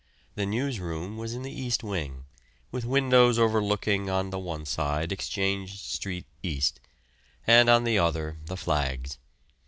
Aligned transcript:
The 0.33 0.47
newsroom 0.47 1.15
was 1.17 1.35
in 1.35 1.43
the 1.43 1.51
east 1.53 1.83
wing, 1.83 2.25
with 2.71 2.85
windows 2.85 3.37
overlooking 3.37 4.09
on 4.09 4.31
the 4.31 4.39
one 4.39 4.65
side 4.65 5.11
Exchange 5.11 5.79
Street 5.79 6.25
East, 6.41 6.79
and 7.45 7.69
on 7.69 7.83
the 7.83 7.99
other 7.99 8.39
the 8.47 8.57
"flags." 8.57 9.19